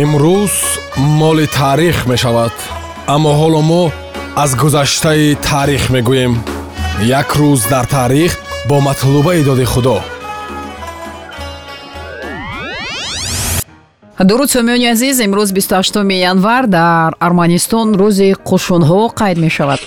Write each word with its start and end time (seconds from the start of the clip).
имрӯз 0.00 0.54
моли 0.96 1.46
таърих 1.46 2.06
мешавад 2.06 2.52
аммо 3.14 3.30
ҳоло 3.40 3.60
мо 3.70 3.82
аз 4.36 4.50
гузаштаи 4.56 5.34
таърих 5.34 5.90
мегӯем. 5.94 6.34
Як 7.20 7.28
рӯз 7.40 7.60
дар 7.72 7.84
таърих 7.84 8.32
бо 8.68 8.80
матлубаи 8.80 9.42
доди 9.44 9.64
худо. 9.64 10.00
Дуруд 14.28 14.50
сомиёни 14.50 14.86
азиз 14.92 15.16
имрӯз 15.26 15.52
28 15.52 16.12
январ 16.30 16.66
дар 16.66 17.12
арманистон 17.20 17.88
рӯзи 18.00 18.30
қушунҳо 18.48 19.00
қайд 19.20 19.38
мешавад? 19.38 19.80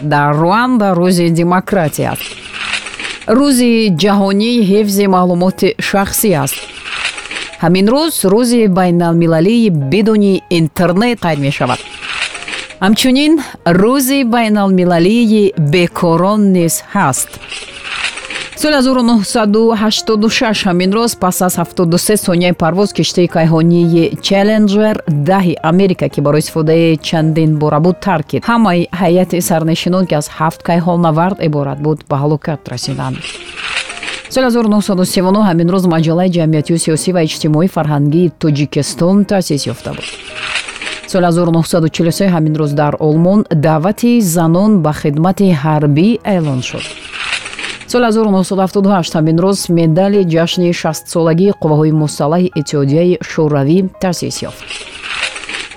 Дар 0.00 0.34
руанда 0.40 0.88
рӯзи 1.00 1.30
демократия 1.30 2.10
аст. 2.12 2.26
Рӯзи 3.38 3.72
ҷаҳонии 4.02 4.64
ҳифзи 4.70 5.06
маълумоти 5.06 5.68
шахсӣ 5.88 6.30
аст 6.44 6.75
ҳамин 7.62 7.86
рӯз 7.94 8.14
рӯзи 8.32 8.62
байналмилалии 8.78 9.70
бидуни 9.92 10.34
интернет 10.60 11.18
қайд 11.26 11.38
мешавад? 11.46 11.80
Ҳамчунин 12.84 13.32
рӯзи 13.82 14.20
байналмилалии 14.34 15.52
бекорон 15.72 16.40
низ 16.56 16.74
ҳаст. 16.94 17.30
Соли 18.62 18.76
1986 18.76 20.64
ҳамин 20.66 20.92
роз 20.92 21.14
пас 21.22 21.42
аз 21.42 21.58
73 21.58 22.16
сонияи 22.16 22.52
парвоз 22.52 22.92
киштаи 22.92 23.28
кайҳонии 23.36 24.16
челленджер 24.26 24.96
даҳи 25.30 25.54
америка 25.62 26.08
ки 26.08 26.20
барои 26.20 26.38
истифодаи 26.38 26.98
чандин 27.08 27.58
бора 27.58 27.80
буд 27.80 27.96
тарк 28.00 28.26
кид 28.30 28.42
ҳамаи 28.44 28.88
ҳайати 29.00 29.38
сарнишинон 29.50 30.04
ки 30.06 30.14
аз 30.20 30.26
ҳафт 30.38 30.60
кайҳоннавард 30.68 31.38
иборат 31.48 31.78
буд 31.86 31.98
ба 32.10 32.16
ҳалокат 32.22 32.60
расиданд 32.72 33.16
соли 34.30 34.46
1939 34.46 35.42
ҳамин 35.48 35.68
рӯз 35.74 35.84
маҷаллаи 35.94 36.30
ҷамъиятию 36.36 36.78
сиёсӣ 36.84 37.10
ва 37.16 37.22
иҷтимоӣ 37.28 37.66
фарҳангии 37.76 38.32
тоҷикистон 38.42 39.16
таъсис 39.30 39.62
ёфта 39.72 39.90
буд 39.96 40.08
соли 41.12 41.26
1943 41.26 42.34
ҳамин 42.34 42.54
рӯз 42.60 42.72
дар 42.82 42.94
олмон 43.06 43.40
даъвати 43.66 44.20
занон 44.20 44.82
ба 44.84 44.92
хидмати 45.00 45.48
ҳарбӣ 45.62 46.08
эълон 46.36 46.60
шуд. 46.68 46.84
соли 47.92 48.04
1978 48.04 49.14
ҳамин 49.16 49.36
рӯз 49.44 49.58
медали 49.78 50.20
ҷашни 50.34 50.72
шастсолагии 50.80 51.52
қувваҳои 51.62 51.92
мусаллаҳи 52.02 52.52
иттиҳодияи 52.60 53.18
шӯравӣ 53.30 53.78
таъсис 54.02 54.36
ёфт. 54.48 54.64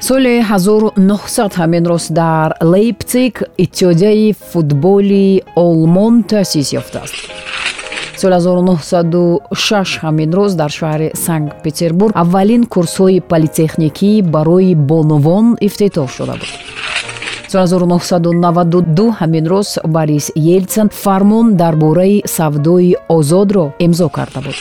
соли 0.08 0.36
1900 0.41 1.53
ҳамин 1.61 1.84
рӯз 1.91 2.06
дар 2.22 2.50
лейпциг 2.73 3.34
иттиҳодияи 3.63 4.36
футболи 4.52 5.44
олмон 5.56 6.13
таъсис 6.31 6.67
ёфтааст 6.81 7.16
соли 8.22 8.36
1906 8.36 10.00
ҳамин 10.03 10.30
рӯз 10.38 10.52
дар 10.62 10.72
шаҳри 10.80 11.08
санкт 11.25 11.53
петербург 11.64 12.12
аввалин 12.23 12.64
курсҳои 12.73 13.20
политехникӣ 13.31 14.12
барои 14.36 14.73
бонувон 14.89 15.45
ифтитоҳ 15.67 16.08
шуда 16.16 16.36
буд. 16.40 16.52
соли 17.52 17.66
1992 17.67 19.12
ҳамин 19.20 19.45
рӯз 19.53 19.70
борис 19.95 20.25
елтсин 20.56 20.88
фармон 21.03 21.47
дар 21.62 21.75
бораи 21.84 22.17
савдои 22.38 22.95
озодро 23.17 23.66
имзо 23.86 24.08
карда 24.17 24.40
буд. 24.45 24.58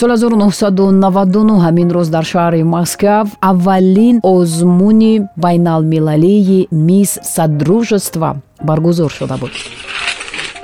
соли 0.00 0.14
1999 0.16 1.64
ҳамин 1.64 1.88
рӯз 1.96 2.08
дар 2.16 2.24
шаҳри 2.32 2.62
москав 2.76 3.26
аввалин 3.50 4.16
озмуни 4.22 5.14
байналмилалии 5.44 6.68
мисс 6.88 7.12
содружества 7.36 8.28
баргузор 8.68 9.10
шуда 9.18 9.36
буд 9.42 9.52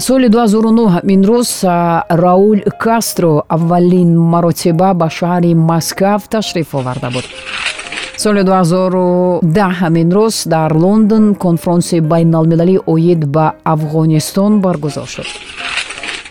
соли 0.02 0.28
2009 0.28 0.88
ҳамин 0.94 1.20
рӯз 1.30 1.50
раул 2.22 2.58
кастро 2.84 3.44
аввалин 3.56 4.10
маротиба 4.32 4.90
ба 5.00 5.08
шаҳри 5.18 5.52
москав 5.54 6.20
ташриф 6.34 6.74
оварда 6.74 7.08
буд. 7.14 7.24
Соли 8.22 8.42
2010 8.42 9.80
ҳамин 9.80 10.08
рӯз 10.18 10.34
дар 10.54 10.70
лондон 10.84 11.24
конфронсияи 11.44 12.00
байналмилалии 12.12 12.80
оид 12.94 13.22
ба 13.34 13.46
афғонистон 13.74 14.52
баргузор 14.64 15.08
шуд. 15.14 15.28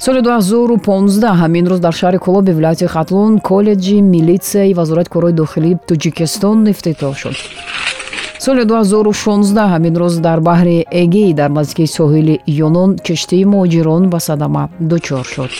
Соли 0.05 0.21
2015 0.21 1.23
ҳамин 1.41 1.65
рӯз 1.71 1.79
дар 1.85 1.93
шаҳри 2.01 2.17
кулоби 2.25 2.51
вилояти 2.57 2.85
хатлун 2.95 3.39
коллеҷи 3.49 3.97
милитсияи 4.13 4.73
вазорати 4.79 5.09
корҳои 5.13 5.33
дохилии 5.41 5.79
тоҷикистон 5.89 6.57
ифтитоҳ 6.73 7.13
шуд 7.21 7.37
соли 8.45 8.63
2016 8.65 9.67
ҳамин 9.73 9.95
рӯз 10.01 10.15
дар 10.27 10.39
баҳри 10.39 10.77
эгей 11.03 11.33
дар 11.33 11.49
наздикии 11.57 11.93
соҳили 11.97 12.35
юнон 12.67 12.91
киштии 13.07 13.45
муҳоҷирон 13.53 14.03
ба 14.13 14.19
садама 14.27 14.63
дучор 14.89 15.25
шуд. 15.33 15.51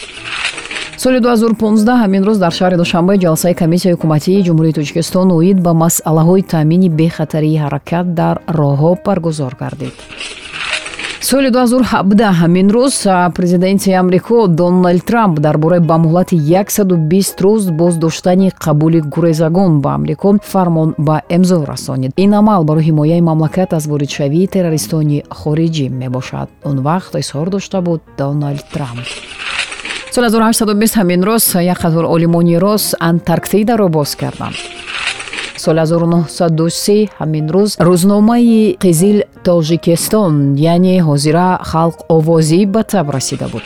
Соли 1.03 1.19
2015 1.19 2.01
ҳамин 2.03 2.23
рӯз 2.27 2.37
дар 2.43 2.53
шаҳри 2.59 2.77
душанбе 2.83 3.13
ҷалсаи 3.25 3.53
комиссияи 3.61 3.93
ҳукуматии 3.95 4.43
ҷумҳурии 4.47 4.77
тоҷикистон 4.79 5.27
оид 5.37 5.57
ба 5.65 5.71
масъалаҳои 5.83 6.43
таъмини 6.53 6.89
бехатарии 6.99 7.61
ҳаракат 7.63 8.05
дар 8.21 8.35
роҳҳо 8.59 8.91
баргузор 9.05 9.53
гардид 9.61 9.95
соли 11.23 11.49
2017 11.51 12.33
ҳамин 12.41 12.67
рӯз 12.69 12.95
президенти 13.35 13.91
амрико 13.91 14.47
доналд 14.47 15.05
трамп 15.05 15.39
дар 15.39 15.57
бораи 15.57 15.79
ба 15.79 15.97
муҳлати 15.97 16.35
120 16.35 17.41
рӯз 17.45 17.71
боздоштани 17.71 18.49
қабули 18.65 18.99
гурезагон 19.13 19.81
ба 19.81 19.93
амрико 19.93 20.37
фармон 20.41 20.95
ба 20.97 21.21
имзо 21.29 21.65
расонид. 21.65 22.11
Ин 22.17 22.33
амал 22.33 22.63
барои 22.63 22.83
ҳимояи 22.89 23.21
мамлакат 23.21 23.73
аз 23.73 23.85
воридшавии 23.87 24.47
террористони 24.47 25.23
хориҷӣ 25.29 25.89
мебошад. 25.89 26.49
Он 26.63 26.77
вақт 26.87 27.13
изҳор 27.21 27.49
дошта 27.49 27.81
буд 27.81 28.01
доналд 28.17 28.65
трамп. 28.73 29.05
Соли 30.13 30.25
1820 30.25 30.97
ҳамин 30.99 31.21
рӯз 31.29 31.61
як 31.73 31.79
қатор 31.83 32.05
олимони 32.15 32.57
рос 32.57 32.95
антарктидаро 32.99 33.87
боз 33.89 34.15
карданд 34.15 34.80
соли 35.63 35.83
1930 35.85 37.09
ҳамин 37.19 37.45
рӯз 37.55 37.71
рӯзномаи 37.87 38.77
қизил 38.83 39.17
тоҷикистон 39.47 40.33
яъне 40.73 40.95
ҳозира 41.07 41.49
халқ 41.71 41.97
овозӣ 42.15 42.61
ба 42.73 42.81
таб 42.91 43.07
расида 43.15 43.47
буд. 43.53 43.65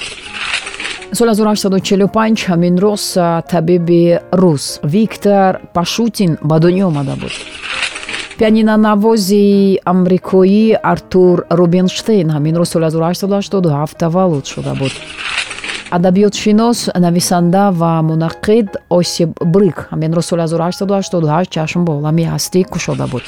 Соли 1.18 1.32
1845 1.32 2.48
ҳамин 2.50 2.76
рӯз 2.84 3.04
табиби 3.52 4.04
рус 4.42 4.66
виктор 4.84 5.52
пашутин 5.76 6.32
ба 6.50 6.56
дунё 6.64 6.86
омада 6.92 7.16
буд. 7.22 7.34
Пианинонавози 8.40 9.46
амрикоӣ 9.92 10.66
артур 10.94 11.38
рубинштейн 11.60 12.28
ҳамин 12.36 12.56
рӯз 12.60 12.70
соли 12.74 12.86
1887 12.86 13.96
таваллуд 14.04 14.46
шуда 14.54 14.74
буд 14.80 14.94
адабиётшинос 15.96 16.80
нависанда 17.06 17.72
ва 17.72 17.94
мунаққид 18.10 18.68
осип 18.90 19.30
брик 19.54 19.78
ҳамин 19.92 20.12
рӯз 20.18 20.26
соли 20.30 20.42
1888 20.42 21.50
чашм 21.56 21.86
ба 21.86 21.92
олами 22.00 22.24
ҳастӣ 22.34 22.64
кушода 22.74 23.08
буд 23.08 23.24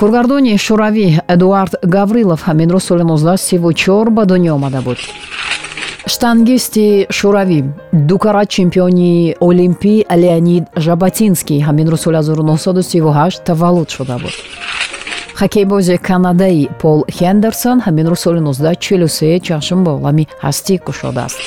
коргардони 0.00 0.54
шӯравӣ 0.66 1.08
эдуард 1.34 1.74
гаврилов 1.94 2.40
ҳамин 2.48 2.68
рӯз 2.74 2.84
соли 2.88 3.04
1934 3.04 4.10
ба 4.16 4.22
дунё 4.30 4.52
омада 4.54 4.80
буд 4.86 4.98
штангисти 6.12 7.06
шӯравӣ 7.18 7.60
дукара 8.08 8.44
чемпиони 8.56 9.34
олимпӣ 9.48 9.94
леонид 10.22 10.64
жаботинский 10.84 11.60
ҳамин 11.68 11.86
рӯз 11.92 12.00
соли 12.04 12.16
1938 12.16 13.40
таваллуд 13.48 13.88
шуда 13.96 14.16
буд 14.22 14.34
хоккейбози 15.38 15.96
канадаи 16.08 16.68
пол 16.80 16.98
хендерсон 17.18 17.78
ҳамин 17.86 18.06
рӯз 18.12 18.20
соли 18.24 18.40
1943 18.40 19.40
чашм 19.48 19.78
ба 19.84 19.90
олами 19.98 20.24
ҳастӣ 20.44 20.74
кушодааст 20.86 21.38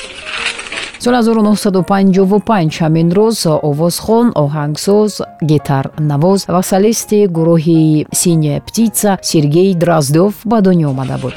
соли 1.04 1.16
1955 1.16 2.80
ҳамин 2.82 3.08
рӯз 3.18 3.38
овозхон 3.68 4.26
оҳангсоз 4.44 5.12
гитарнавоз 5.50 6.40
ва 6.54 6.62
солисти 6.70 7.20
гурӯҳи 7.36 8.06
синяя 8.20 8.60
птица 8.68 9.10
сергей 9.30 9.70
дроздов 9.82 10.32
ба 10.50 10.58
дунё 10.66 10.86
омада 10.92 11.16
буд. 11.22 11.34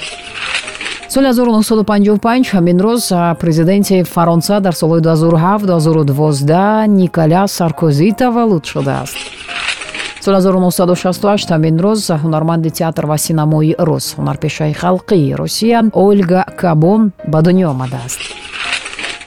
соли 1.14 1.28
1955 1.28 2.54
ҳамин 2.56 2.78
рӯз 2.86 3.04
президенти 3.42 4.04
фаронса 4.04 4.60
дар 4.60 4.74
солҳои 4.82 5.02
2007-2012 5.02 6.88
николя 7.02 7.48
саркозӣ 7.48 8.08
таваллуд 8.22 8.66
шудааст 8.66 9.18
соли 10.24 10.36
1968 10.36 11.50
ҳамин 11.52 11.76
рӯз 11.86 12.02
ҳунарманди 12.24 12.70
театр 12.70 13.06
ва 13.06 13.18
синамои 13.18 13.76
рус. 13.80 14.06
Ҳунарпешаи 14.18 14.74
халқии 14.74 15.34
русия 15.42 15.80
ольга 15.94 16.46
кабон 16.62 17.12
ба 17.32 17.40
дунё 17.42 17.68
омадааст. 17.74 18.20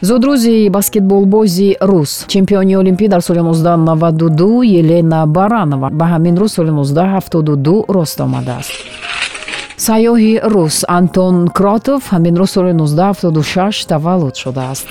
Зудрӯзи 0.09 0.69
баскетболбози 0.69 1.77
рус. 1.81 2.25
Чемпиони 2.29 2.75
олимпӣ 2.83 3.09
дар 3.09 3.21
соли 3.21 3.41
1992 3.41 4.79
елена 4.81 5.27
баранова. 5.27 5.89
Ба 5.91 6.05
ҳамин 6.13 6.35
рӯз 6.43 6.49
соли 6.57 6.71
1972 6.71 7.85
рост 7.89 8.21
омадааст. 8.21 8.73
Сайёҳи 9.87 10.41
рус 10.55 10.85
антон 10.89 11.49
кротов 11.49 12.03
ҳамин 12.13 12.35
рӯз 12.41 12.51
соли 12.57 12.73
1976 12.73 13.87
таваллуд 13.87 14.35
шудааст 14.37 14.87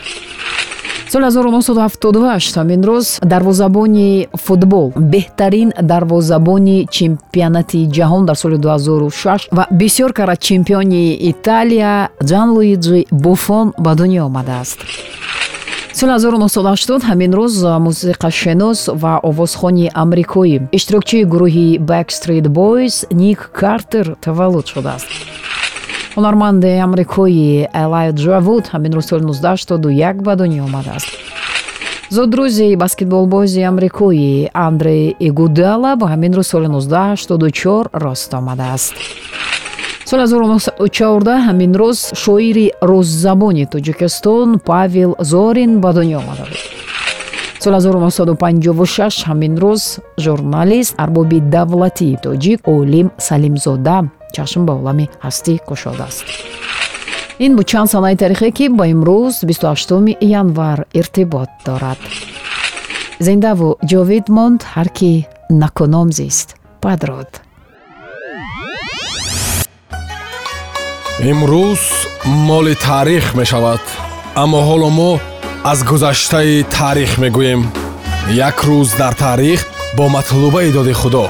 соли 1.14 1.26
1978 1.26 2.58
ҳамин 2.58 2.82
рӯз 2.90 3.08
дарвозабони 3.32 4.28
футбол 4.46 4.88
беҳтарин 5.14 5.70
дарвозабони 5.92 6.88
чемпионати 6.98 7.80
ҷаҳон 7.98 8.26
дар 8.26 8.36
соли 8.36 8.58
2006 8.58 9.48
ва 9.58 9.68
бисёр 9.72 10.12
кара 10.14 10.36
чемпиони 10.36 11.04
италия 11.32 12.10
ҷан 12.30 12.48
луиджи 12.56 13.06
буфон 13.12 13.74
ба 13.78 13.92
дунё 14.00 14.22
омадааст. 14.30 14.80
соли 15.94 16.12
1980 16.12 17.04
ҳамин 17.10 17.32
рӯз 17.40 17.56
мусиқашинос 17.88 18.80
ва 19.02 19.14
овозхони 19.30 19.88
амрикоӣ 20.04 20.58
иштирокчии 20.78 21.24
гурӯҳи 21.34 21.68
backstreet 21.90 22.46
boys 22.60 22.96
ник 23.22 23.40
картер 23.62 24.06
таваллуд 24.26 24.66
шудааст 24.74 25.10
ҳунарманди 26.16 26.72
амрикои 26.88 27.68
элайджа 27.84 28.40
вуд 28.46 28.66
ҳамин 28.74 28.92
рӯз 28.98 29.06
соли 29.10 29.24
1981 29.26 30.22
ба 30.28 30.34
дунё 30.36 30.64
омадааст. 30.70 31.10
Зодрӯзи 32.16 32.76
баскетболбози 32.84 33.62
амрикои 33.72 34.50
андре 34.54 35.16
игудала 35.28 35.92
ба 35.96 36.06
ҳамин 36.14 36.32
рӯз 36.38 36.48
соли 36.54 36.68
1984 36.68 37.90
рост 38.04 38.34
омадааст. 38.34 38.94
Соли 40.06 40.22
1914 40.22 41.48
ҳамин 41.48 41.72
рӯз 41.82 42.00
шоири 42.24 42.68
рӯззабони 42.90 43.66
тоҷикистон 43.74 44.50
павел 44.70 45.12
зорин 45.20 45.72
ба 45.84 45.90
дунё 45.98 46.18
омада 46.24 46.46
буд 46.52 46.62
соли 47.64 47.76
1956 47.76 49.26
ҳамин 49.30 49.54
рӯз 49.64 49.84
журналист 50.26 50.94
арбоби 50.98 51.40
давлатии 51.40 52.20
тоҷик 52.24 52.60
олим 52.76 53.08
салимзода 53.18 53.98
чашм 54.36 54.62
ба 54.68 54.74
олами 54.80 55.06
ҳастӣ 55.26 55.54
кушодааст 55.68 56.26
ин 57.46 57.52
буд 57.58 57.68
чанд 57.72 57.90
санаи 57.94 58.16
таърихе 58.22 58.50
ки 58.58 58.66
ба 58.80 58.86
имрӯз 58.94 59.34
28 59.44 60.18
январ 60.22 60.80
иртибот 61.00 61.50
дорад. 61.66 62.00
Зиндаву 63.26 63.70
ҷовид 63.92 64.26
монд 64.38 64.62
ҳар 64.74 64.90
ки 64.98 65.12
накуном 65.62 66.10
зист. 66.20 66.48
Падруд 66.84 67.32
имрӯз 71.32 71.82
моли 72.48 72.76
таърих 72.88 73.26
мешавад 73.40 73.84
аммо 74.42 74.60
ҳоло 74.68 74.90
мо 75.00 75.12
аз 75.72 75.80
гузаштаи 75.90 76.64
таърих 76.76 77.12
мегӯем. 77.24 77.62
Як 78.50 78.58
рӯз 78.68 78.90
дар 79.02 79.14
таърих 79.24 79.62
бо 79.98 80.04
матлубаи 80.16 80.70
доди 80.78 80.94
худо 81.02 81.26